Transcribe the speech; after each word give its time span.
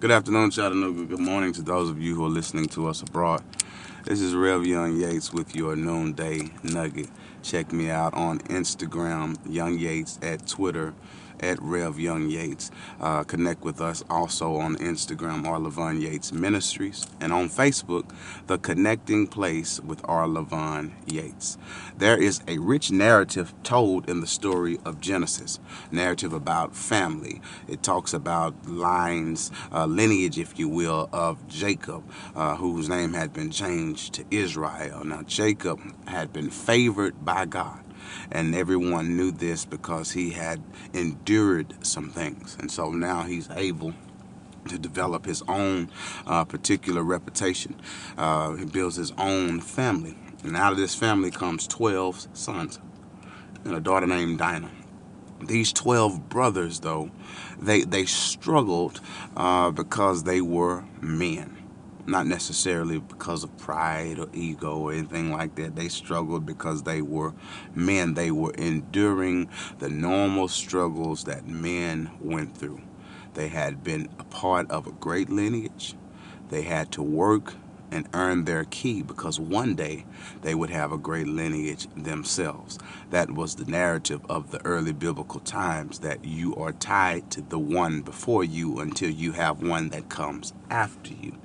Good 0.00 0.12
afternoon, 0.12 0.52
Chattanooga. 0.52 1.06
Good 1.06 1.18
morning 1.18 1.52
to 1.54 1.62
those 1.62 1.90
of 1.90 2.00
you 2.00 2.14
who 2.14 2.24
are 2.24 2.28
listening 2.28 2.66
to 2.66 2.86
us 2.86 3.02
abroad. 3.02 3.42
This 4.04 4.20
is 4.20 4.32
Rev 4.32 4.64
Young 4.64 4.96
Yates 4.96 5.32
with 5.32 5.56
your 5.56 5.74
noonday 5.74 6.52
nugget. 6.62 7.08
Check 7.42 7.72
me 7.72 7.90
out 7.90 8.14
on 8.14 8.40
Instagram, 8.40 9.36
Young 9.48 9.78
Yates, 9.78 10.18
at 10.22 10.46
Twitter, 10.46 10.94
at 11.40 11.60
Rev 11.62 11.98
Young 11.98 12.28
Yates. 12.28 12.70
Uh, 13.00 13.24
connect 13.24 13.62
with 13.62 13.80
us 13.80 14.04
also 14.10 14.56
on 14.56 14.76
Instagram, 14.76 15.46
R. 15.46 15.58
Levon 15.58 16.00
Yates 16.00 16.32
Ministries, 16.32 17.06
and 17.20 17.32
on 17.32 17.48
Facebook, 17.48 18.10
The 18.46 18.58
Connecting 18.58 19.26
Place 19.26 19.80
with 19.80 20.00
R. 20.04 20.26
Levon 20.26 20.92
Yates. 21.06 21.58
There 21.96 22.20
is 22.20 22.40
a 22.46 22.58
rich 22.58 22.90
narrative 22.90 23.54
told 23.62 24.08
in 24.08 24.20
the 24.20 24.26
story 24.26 24.78
of 24.84 25.00
Genesis, 25.00 25.58
narrative 25.90 26.32
about 26.32 26.74
family. 26.74 27.40
It 27.66 27.82
talks 27.82 28.12
about 28.12 28.68
lines, 28.68 29.50
uh, 29.72 29.86
lineage, 29.86 30.38
if 30.38 30.58
you 30.58 30.68
will, 30.68 31.08
of 31.12 31.46
Jacob, 31.48 32.04
uh, 32.34 32.56
whose 32.56 32.88
name 32.88 33.12
had 33.12 33.32
been 33.32 33.50
changed 33.50 34.14
to 34.14 34.24
Israel. 34.30 35.04
Now, 35.04 35.22
Jacob 35.22 35.80
had 36.06 36.32
been 36.32 36.50
favored 36.50 37.24
by 37.28 37.44
God 37.44 37.84
and 38.32 38.54
everyone 38.54 39.14
knew 39.14 39.30
this 39.30 39.66
because 39.66 40.12
he 40.12 40.30
had 40.30 40.62
endured 40.94 41.74
some 41.84 42.08
things. 42.08 42.56
And 42.58 42.70
so 42.70 42.90
now 42.90 43.24
he's 43.24 43.50
able 43.50 43.92
to 44.68 44.78
develop 44.78 45.26
his 45.26 45.42
own 45.46 45.90
uh, 46.26 46.46
particular 46.46 47.02
reputation. 47.02 47.78
Uh, 48.16 48.54
he 48.54 48.64
builds 48.64 48.96
his 48.96 49.12
own 49.18 49.60
family. 49.60 50.16
And 50.42 50.56
out 50.56 50.72
of 50.72 50.78
this 50.78 50.94
family 50.94 51.30
comes 51.30 51.66
12 51.66 52.28
sons 52.32 52.78
and 53.66 53.74
a 53.74 53.80
daughter 53.80 54.06
named 54.06 54.38
Dinah. 54.38 54.70
These 55.42 55.74
12 55.74 56.30
brothers, 56.30 56.80
though, 56.80 57.10
they, 57.60 57.82
they 57.82 58.06
struggled 58.06 59.02
uh, 59.36 59.70
because 59.70 60.22
they 60.22 60.40
were 60.40 60.86
men 61.02 61.57
not 62.08 62.26
necessarily 62.26 62.98
because 62.98 63.44
of 63.44 63.56
pride 63.58 64.18
or 64.18 64.28
ego 64.32 64.78
or 64.78 64.92
anything 64.92 65.32
like 65.32 65.54
that. 65.56 65.76
They 65.76 65.88
struggled 65.88 66.46
because 66.46 66.82
they 66.82 67.02
were 67.02 67.34
men. 67.74 68.14
They 68.14 68.30
were 68.30 68.52
enduring 68.54 69.48
the 69.78 69.88
normal 69.88 70.48
struggles 70.48 71.24
that 71.24 71.46
men 71.46 72.10
went 72.20 72.56
through. 72.56 72.80
They 73.34 73.48
had 73.48 73.84
been 73.84 74.08
a 74.18 74.24
part 74.24 74.70
of 74.70 74.86
a 74.86 74.92
great 74.92 75.30
lineage. 75.30 75.94
They 76.48 76.62
had 76.62 76.90
to 76.92 77.02
work 77.02 77.54
and 77.90 78.08
earn 78.14 78.44
their 78.44 78.64
key 78.64 79.02
because 79.02 79.40
one 79.40 79.74
day 79.74 80.04
they 80.42 80.54
would 80.54 80.70
have 80.70 80.92
a 80.92 80.98
great 80.98 81.26
lineage 81.26 81.86
themselves. 81.96 82.78
That 83.10 83.30
was 83.30 83.56
the 83.56 83.70
narrative 83.70 84.20
of 84.28 84.50
the 84.50 84.64
early 84.64 84.92
biblical 84.92 85.40
times 85.40 86.00
that 86.00 86.24
you 86.24 86.54
are 86.56 86.72
tied 86.72 87.30
to 87.32 87.42
the 87.42 87.58
one 87.58 88.02
before 88.02 88.44
you 88.44 88.80
until 88.80 89.10
you 89.10 89.32
have 89.32 89.62
one 89.62 89.88
that 89.90 90.08
comes 90.08 90.52
after 90.70 91.14
you. 91.14 91.36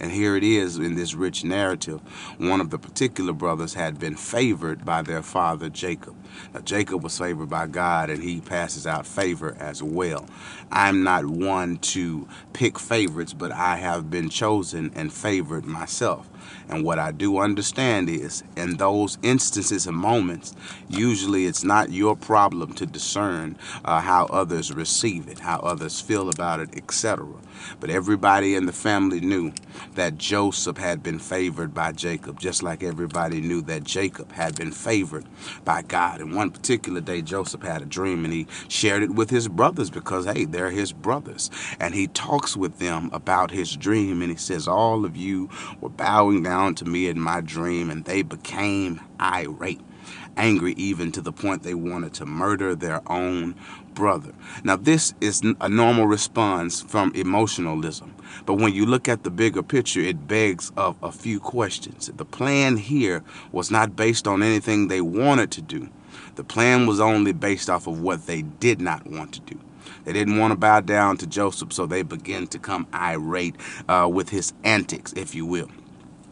And 0.00 0.12
here 0.12 0.36
it 0.36 0.44
is 0.44 0.76
in 0.78 0.94
this 0.94 1.14
rich 1.14 1.44
narrative. 1.44 2.00
One 2.38 2.60
of 2.60 2.70
the 2.70 2.78
particular 2.78 3.32
brothers 3.32 3.74
had 3.74 3.98
been 3.98 4.16
favored 4.16 4.84
by 4.84 5.02
their 5.02 5.22
father 5.22 5.68
Jacob. 5.68 6.14
Now, 6.54 6.60
Jacob 6.60 7.02
was 7.02 7.18
favored 7.18 7.48
by 7.48 7.66
God 7.66 8.10
and 8.10 8.22
he 8.22 8.40
passes 8.40 8.86
out 8.86 9.06
favor 9.06 9.56
as 9.58 9.82
well. 9.82 10.26
I'm 10.70 11.02
not 11.02 11.26
one 11.26 11.78
to 11.78 12.28
pick 12.52 12.78
favorites, 12.78 13.32
but 13.32 13.52
I 13.52 13.76
have 13.76 14.10
been 14.10 14.28
chosen 14.28 14.92
and 14.94 15.12
favored 15.12 15.64
myself. 15.64 15.85
And 16.68 16.84
what 16.84 16.98
I 16.98 17.12
do 17.12 17.38
understand 17.38 18.08
is, 18.08 18.42
in 18.56 18.76
those 18.76 19.18
instances 19.22 19.86
and 19.86 19.96
moments, 19.96 20.54
usually 20.88 21.46
it's 21.46 21.62
not 21.64 21.92
your 21.92 22.16
problem 22.16 22.72
to 22.74 22.86
discern 22.86 23.56
uh, 23.84 24.00
how 24.00 24.26
others 24.26 24.72
receive 24.72 25.28
it, 25.28 25.38
how 25.38 25.58
others 25.60 26.00
feel 26.00 26.28
about 26.28 26.60
it, 26.60 26.76
etc. 26.76 27.26
But 27.80 27.90
everybody 27.90 28.54
in 28.54 28.66
the 28.66 28.72
family 28.72 29.20
knew 29.20 29.52
that 29.94 30.18
Joseph 30.18 30.76
had 30.76 31.02
been 31.02 31.18
favored 31.18 31.72
by 31.72 31.92
Jacob, 31.92 32.40
just 32.40 32.62
like 32.62 32.82
everybody 32.82 33.40
knew 33.40 33.62
that 33.62 33.84
Jacob 33.84 34.32
had 34.32 34.56
been 34.56 34.72
favored 34.72 35.24
by 35.64 35.82
God. 35.82 36.20
And 36.20 36.34
one 36.34 36.50
particular 36.50 37.00
day, 37.00 37.22
Joseph 37.22 37.62
had 37.62 37.82
a 37.82 37.86
dream 37.86 38.24
and 38.24 38.34
he 38.34 38.46
shared 38.68 39.02
it 39.02 39.10
with 39.10 39.30
his 39.30 39.48
brothers 39.48 39.90
because, 39.90 40.26
hey, 40.26 40.44
they're 40.44 40.70
his 40.70 40.92
brothers. 40.92 41.50
And 41.80 41.94
he 41.94 42.08
talks 42.08 42.56
with 42.56 42.78
them 42.78 43.10
about 43.12 43.50
his 43.50 43.76
dream 43.76 44.20
and 44.22 44.30
he 44.30 44.36
says, 44.36 44.68
All 44.68 45.04
of 45.04 45.16
you 45.16 45.48
were 45.80 45.88
bowing 45.88 46.42
down 46.42 46.74
to 46.76 46.84
me 46.84 47.08
in 47.08 47.20
my 47.20 47.40
dream, 47.40 47.90
and 47.90 48.04
they 48.04 48.22
became 48.22 49.00
irate 49.20 49.80
angry 50.36 50.74
even 50.76 51.10
to 51.12 51.20
the 51.20 51.32
point 51.32 51.62
they 51.62 51.74
wanted 51.74 52.12
to 52.14 52.26
murder 52.26 52.74
their 52.74 53.00
own 53.10 53.54
brother. 53.94 54.32
Now, 54.62 54.76
this 54.76 55.14
is 55.20 55.42
a 55.60 55.68
normal 55.68 56.06
response 56.06 56.82
from 56.82 57.12
emotionalism, 57.14 58.14
but 58.44 58.54
when 58.54 58.74
you 58.74 58.84
look 58.84 59.08
at 59.08 59.24
the 59.24 59.30
bigger 59.30 59.62
picture, 59.62 60.00
it 60.00 60.28
begs 60.28 60.70
of 60.76 60.96
a 61.02 61.10
few 61.10 61.40
questions. 61.40 62.10
The 62.14 62.24
plan 62.24 62.76
here 62.76 63.22
was 63.52 63.70
not 63.70 63.96
based 63.96 64.28
on 64.28 64.42
anything 64.42 64.88
they 64.88 65.00
wanted 65.00 65.50
to 65.52 65.62
do. 65.62 65.88
The 66.34 66.44
plan 66.44 66.86
was 66.86 67.00
only 67.00 67.32
based 67.32 67.70
off 67.70 67.86
of 67.86 68.00
what 68.00 68.26
they 68.26 68.42
did 68.42 68.80
not 68.80 69.06
want 69.06 69.32
to 69.32 69.40
do. 69.40 69.58
They 70.04 70.12
didn't 70.12 70.38
want 70.38 70.52
to 70.52 70.56
bow 70.56 70.80
down 70.80 71.16
to 71.18 71.26
Joseph, 71.26 71.72
so 71.72 71.86
they 71.86 72.02
began 72.02 72.46
to 72.48 72.58
come 72.58 72.86
irate 72.94 73.56
uh, 73.88 74.08
with 74.12 74.30
his 74.30 74.52
antics, 74.64 75.12
if 75.14 75.34
you 75.34 75.46
will. 75.46 75.70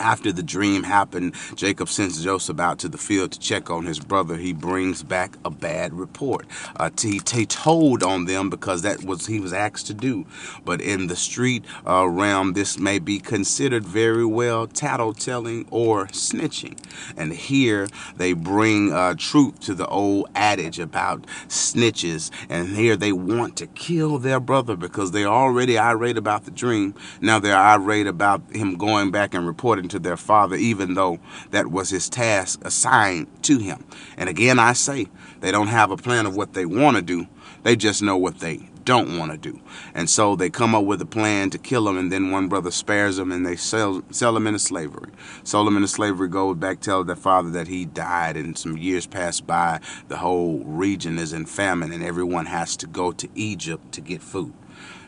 After 0.00 0.32
the 0.32 0.42
dream 0.42 0.82
happened, 0.82 1.34
Jacob 1.54 1.88
sends 1.88 2.24
Joseph 2.24 2.58
out 2.58 2.78
to 2.80 2.88
the 2.88 2.98
field 2.98 3.32
to 3.32 3.38
check 3.38 3.70
on 3.70 3.84
his 3.84 4.00
brother. 4.00 4.36
He 4.36 4.52
brings 4.52 5.02
back 5.02 5.36
a 5.44 5.50
bad 5.50 5.92
report. 5.92 6.46
Uh, 6.76 6.90
he, 7.00 7.20
he 7.30 7.44
told 7.46 8.02
on 8.02 8.24
them 8.24 8.48
because 8.48 8.82
that 8.82 9.04
was 9.04 9.26
he 9.26 9.40
was 9.40 9.52
asked 9.52 9.86
to 9.88 9.94
do. 9.94 10.26
But 10.64 10.80
in 10.80 11.06
the 11.08 11.16
street 11.16 11.64
uh, 11.86 12.08
realm, 12.08 12.54
this 12.54 12.78
may 12.78 12.98
be 12.98 13.18
considered 13.18 13.84
very 13.84 14.24
well 14.24 14.66
tattletelling 14.66 15.66
or 15.70 16.06
snitching. 16.06 16.78
And 17.16 17.32
here 17.32 17.88
they 18.16 18.32
bring 18.32 18.92
uh, 18.92 19.14
truth 19.18 19.60
to 19.60 19.74
the 19.74 19.86
old 19.86 20.28
adage 20.34 20.78
about 20.78 21.26
snitches. 21.48 22.30
And 22.48 22.68
here 22.68 22.96
they 22.96 23.12
want 23.12 23.56
to 23.56 23.66
kill 23.66 24.18
their 24.18 24.40
brother 24.40 24.76
because 24.76 25.10
they're 25.12 25.26
already 25.26 25.78
irate 25.78 26.16
about 26.16 26.46
the 26.46 26.50
dream. 26.50 26.94
Now 27.20 27.38
they're 27.38 27.56
irate 27.56 28.06
about 28.06 28.42
him 28.50 28.76
going 28.76 29.10
back 29.10 29.34
and 29.34 29.46
reporting 29.46 29.88
to 29.90 29.98
their 29.98 30.16
father, 30.16 30.56
even 30.56 30.94
though 30.94 31.20
that 31.50 31.68
was 31.68 31.90
his 31.90 32.08
task 32.08 32.60
assigned 32.64 33.28
to 33.44 33.58
him. 33.58 33.84
And 34.16 34.28
again, 34.28 34.58
I 34.58 34.72
say, 34.72 35.06
they 35.40 35.50
don't 35.50 35.68
have 35.68 35.90
a 35.90 35.96
plan 35.96 36.26
of 36.26 36.36
what 36.36 36.52
they 36.52 36.66
want 36.66 36.96
to 36.96 37.02
do. 37.02 37.26
They 37.62 37.76
just 37.76 38.02
know 38.02 38.16
what 38.16 38.40
they 38.40 38.70
don't 38.84 39.18
want 39.18 39.30
to 39.30 39.38
do. 39.38 39.60
And 39.94 40.08
so 40.08 40.34
they 40.36 40.50
come 40.50 40.74
up 40.74 40.84
with 40.84 41.00
a 41.02 41.06
plan 41.06 41.50
to 41.50 41.58
kill 41.58 41.88
him, 41.88 41.98
and 41.98 42.10
then 42.10 42.30
one 42.30 42.48
brother 42.48 42.70
spares 42.70 43.18
him, 43.18 43.30
and 43.30 43.44
they 43.44 43.56
sell, 43.56 44.02
sell 44.10 44.36
him 44.36 44.46
into 44.46 44.58
slavery. 44.58 45.12
Sold 45.44 45.68
him 45.68 45.76
into 45.76 45.88
slavery, 45.88 46.28
goes 46.28 46.56
back, 46.56 46.80
tells 46.80 47.06
their 47.06 47.16
father 47.16 47.50
that 47.50 47.68
he 47.68 47.84
died, 47.84 48.36
and 48.36 48.56
some 48.56 48.76
years 48.76 49.06
pass 49.06 49.40
by. 49.40 49.80
The 50.08 50.16
whole 50.16 50.64
region 50.64 51.18
is 51.18 51.32
in 51.32 51.46
famine, 51.46 51.92
and 51.92 52.02
everyone 52.02 52.46
has 52.46 52.76
to 52.78 52.86
go 52.86 53.12
to 53.12 53.28
Egypt 53.34 53.92
to 53.92 54.00
get 54.00 54.22
food. 54.22 54.54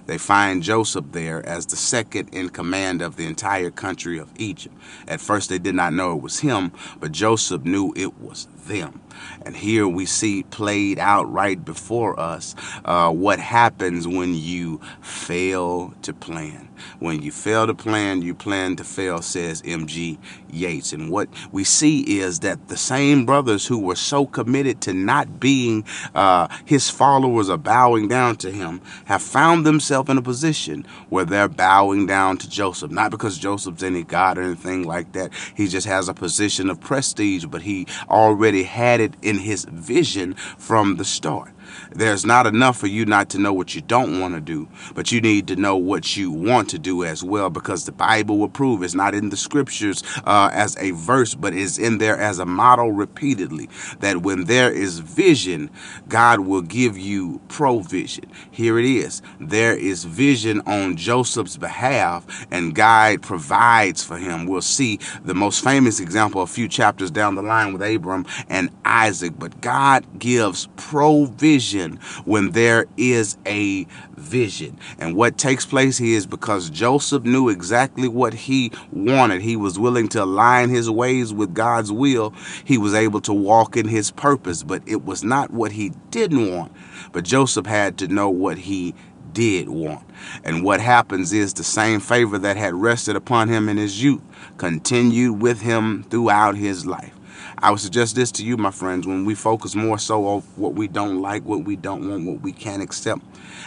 They 0.06 0.18
find 0.18 0.62
Joseph 0.62 1.06
there 1.12 1.44
as 1.46 1.66
the 1.66 1.76
second 1.76 2.30
in 2.32 2.48
command 2.48 3.02
of 3.02 3.16
the 3.16 3.26
entire 3.26 3.70
country 3.70 4.18
of 4.18 4.30
Egypt. 4.36 4.74
At 5.06 5.20
first, 5.20 5.48
they 5.48 5.58
did 5.58 5.74
not 5.74 5.92
know 5.92 6.16
it 6.16 6.22
was 6.22 6.40
him, 6.40 6.72
but 7.00 7.12
Joseph 7.12 7.64
knew 7.64 7.92
it 7.96 8.20
was 8.20 8.48
them. 8.66 9.00
And 9.44 9.56
here 9.56 9.86
we 9.86 10.06
see 10.06 10.42
played 10.42 10.98
out 10.98 11.30
right 11.32 11.62
before 11.62 12.18
us 12.18 12.54
uh, 12.84 13.10
what 13.10 13.38
happens 13.38 14.08
when 14.08 14.34
you 14.34 14.80
fail 15.00 15.94
to 16.02 16.12
plan. 16.12 16.69
When 16.98 17.22
you 17.22 17.30
fail 17.30 17.66
to 17.66 17.74
plan, 17.74 18.22
you 18.22 18.34
plan 18.34 18.76
to 18.76 18.84
fail, 18.84 19.22
says 19.22 19.62
M.G. 19.64 20.18
Yates. 20.50 20.92
And 20.92 21.10
what 21.10 21.28
we 21.50 21.64
see 21.64 22.20
is 22.20 22.40
that 22.40 22.68
the 22.68 22.76
same 22.76 23.24
brothers 23.26 23.66
who 23.66 23.78
were 23.78 23.96
so 23.96 24.26
committed 24.26 24.80
to 24.82 24.92
not 24.92 25.40
being 25.40 25.84
uh, 26.14 26.48
his 26.64 26.90
followers 26.90 27.48
or 27.48 27.56
bowing 27.56 28.08
down 28.08 28.36
to 28.36 28.50
him 28.50 28.80
have 29.06 29.22
found 29.22 29.64
themselves 29.66 30.10
in 30.10 30.18
a 30.18 30.22
position 30.22 30.86
where 31.08 31.24
they're 31.24 31.48
bowing 31.48 32.06
down 32.06 32.36
to 32.38 32.48
Joseph. 32.48 32.90
Not 32.90 33.10
because 33.10 33.38
Joseph's 33.38 33.82
any 33.82 34.02
God 34.02 34.38
or 34.38 34.42
anything 34.42 34.84
like 34.84 35.12
that. 35.12 35.32
He 35.54 35.68
just 35.68 35.86
has 35.86 36.08
a 36.08 36.14
position 36.14 36.70
of 36.70 36.80
prestige, 36.80 37.46
but 37.46 37.62
he 37.62 37.86
already 38.08 38.64
had 38.64 39.00
it 39.00 39.14
in 39.22 39.38
his 39.38 39.64
vision 39.64 40.34
from 40.34 40.96
the 40.96 41.04
start. 41.04 41.51
There's 41.92 42.24
not 42.24 42.46
enough 42.46 42.78
for 42.78 42.86
you 42.86 43.04
not 43.04 43.28
to 43.30 43.38
know 43.38 43.52
what 43.52 43.74
you 43.74 43.80
don't 43.80 44.20
want 44.20 44.34
to 44.34 44.40
do, 44.40 44.69
but 44.94 45.12
you 45.12 45.20
need 45.20 45.46
to 45.48 45.56
know 45.56 45.76
what 45.76 46.16
you 46.16 46.30
want 46.30 46.69
to 46.70 46.78
do 46.78 47.04
as 47.04 47.22
well 47.22 47.50
because 47.50 47.86
the 47.86 47.92
Bible 47.92 48.38
will 48.38 48.48
prove 48.48 48.82
it's 48.82 48.94
not 48.94 49.14
in 49.14 49.30
the 49.30 49.36
scriptures 49.36 50.02
uh, 50.24 50.50
as 50.52 50.76
a 50.78 50.90
verse, 50.92 51.34
but 51.34 51.54
is 51.54 51.78
in 51.78 51.98
there 51.98 52.19
as 52.19 52.38
a 52.38 52.46
model 52.46 52.92
repeatedly 52.92 53.69
that 54.00 54.19
when 54.22 54.44
there 54.44 54.72
is 54.72 54.98
vision, 54.98 55.70
God 56.08 56.40
will 56.40 56.62
give 56.62 56.98
you 56.98 57.40
provision. 57.48 58.25
Here 58.50 58.78
it 58.78 58.84
is. 58.84 59.22
There 59.40 59.76
is 59.76 60.04
vision 60.04 60.60
on 60.66 60.96
Joseph's 60.96 61.56
behalf, 61.56 62.46
and 62.50 62.75
God 62.75 63.22
provides 63.22 64.02
for 64.04 64.18
him. 64.18 64.46
We'll 64.46 64.62
see 64.62 64.98
the 65.25 65.34
most 65.34 65.62
famous 65.64 66.00
example 66.00 66.42
a 66.42 66.46
few 66.46 66.68
chapters 66.68 67.10
down 67.10 67.34
the 67.34 67.42
line 67.42 67.72
with 67.72 67.82
Abram 67.82 68.26
and 68.48 68.70
Isaac, 68.84 69.34
but 69.38 69.60
God 69.60 70.06
gives 70.18 70.68
provision 70.76 71.62
vision 71.62 71.97
when 72.25 72.50
there 72.50 72.87
is 72.97 73.37
a 73.47 73.85
vision. 74.17 74.76
And 74.99 75.14
what 75.14 75.38
takes 75.38 75.64
place 75.64 75.97
here 75.97 76.17
is 76.17 76.26
because 76.26 76.70
Joseph 76.70 77.23
knew 77.23 77.49
exactly 77.49 78.09
what 78.09 78.35
he 78.35 78.73
wanted. 78.91 79.43
He 79.43 79.56
was 79.56 79.79
willing 79.79 80.09
to 80.09 80.25
align 80.25 80.70
his 80.70 80.91
ways 80.91 81.32
with 81.32 81.55
God's 81.55 81.93
will. 81.93 82.35
He 82.64 82.79
was 82.79 82.94
able 82.94 83.20
to 83.23 83.32
walk 83.32 83.76
in 83.76 83.87
his 83.87 84.11
purpose, 84.11 84.64
but 84.64 84.82
it 84.87 85.05
was 85.05 85.23
not 85.23 85.53
what 85.53 85.73
he 85.73 85.93
didn't 86.11 86.53
want. 86.53 86.73
But 87.12 87.25
Joseph 87.25 87.67
had 87.67 87.97
to 87.99 88.09
know 88.09 88.29
what 88.29 88.59
he 88.59 88.94
did 89.32 89.69
want. 89.69 90.05
And 90.44 90.64
what 90.64 90.81
happens 90.81 91.32
is 91.32 91.55
the 91.55 91.64
same 91.64 92.00
favor 92.00 92.38
that 92.38 92.56
had 92.56 92.75
rested 92.75 93.17
upon 93.17 93.49
him 93.49 93.69
in 93.69 93.76
his 93.76 94.03
youth 94.03 94.20
continued 94.59 95.41
with 95.41 95.62
him 95.62 96.03
throughout 96.11 96.56
his 96.56 96.85
life. 96.85 97.14
I 97.58 97.70
would 97.70 97.80
suggest 97.80 98.16
this 98.16 98.32
to 98.32 98.44
you, 98.44 98.56
my 98.56 98.70
friends, 98.70 99.06
when 99.06 99.24
we 99.24 99.34
focus 99.34 99.74
more 99.74 99.98
so 99.98 100.26
on 100.26 100.40
what 100.56 100.74
we 100.74 100.88
don't 100.88 101.20
like, 101.20 101.44
what 101.44 101.64
we 101.64 101.76
don't 101.76 102.08
want, 102.08 102.26
what 102.26 102.40
we 102.40 102.52
can't 102.52 102.82
accept, 102.82 103.22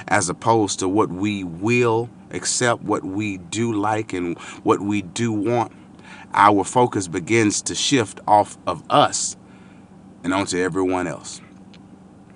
as 0.07 0.29
opposed 0.29 0.79
to 0.79 0.87
what 0.87 1.09
we 1.09 1.43
will 1.43 2.09
accept, 2.31 2.83
what 2.83 3.03
we 3.03 3.37
do 3.37 3.73
like, 3.73 4.13
and 4.13 4.37
what 4.63 4.81
we 4.81 5.01
do 5.01 5.31
want, 5.31 5.71
our 6.33 6.63
focus 6.63 7.07
begins 7.07 7.61
to 7.63 7.75
shift 7.75 8.19
off 8.27 8.57
of 8.67 8.83
us 8.89 9.37
and 10.23 10.33
onto 10.33 10.57
everyone 10.57 11.07
else. 11.07 11.41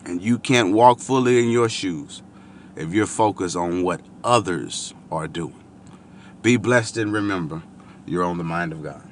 And 0.06 0.22
you 0.22 0.40
can't 0.40 0.74
walk 0.74 1.00
fully 1.00 1.40
in 1.44 1.50
your 1.50 1.70
shoes 1.70 2.24
if 2.76 2.94
you're 2.94 3.06
focused 3.06 3.56
on 3.56 3.84
what 3.84 4.02
others 4.24 4.94
are 5.12 5.28
doing. 5.28 5.62
Be 6.42 6.56
blessed 6.56 6.98
and 6.98 7.12
remember, 7.12 7.62
you're 8.06 8.24
on 8.24 8.38
the 8.38 8.44
mind 8.44 8.72
of 8.72 8.82
God. 8.82 9.09